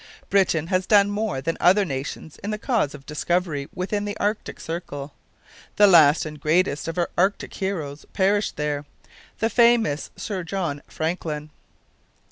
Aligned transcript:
Britain 0.31 0.65
has 0.65 0.87
done 0.87 1.11
more 1.11 1.41
than 1.41 1.55
other 1.59 1.85
nations 1.85 2.37
in 2.39 2.49
the 2.49 2.57
cause 2.57 2.95
of 2.95 3.05
discovery 3.05 3.69
within 3.71 4.03
the 4.03 4.17
Arctic 4.17 4.59
circle. 4.59 5.13
The 5.75 5.85
last 5.85 6.25
and 6.25 6.41
greatest 6.41 6.87
of 6.87 6.95
her 6.95 7.11
Arctic 7.15 7.53
heroes 7.53 8.03
perished 8.11 8.55
there 8.57 8.85
the 9.37 9.49
famous 9.51 10.09
Sir 10.15 10.43
John 10.43 10.81
Franklin. 10.87 11.51